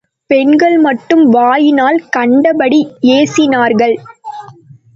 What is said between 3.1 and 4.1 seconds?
ஏசினார்கள்.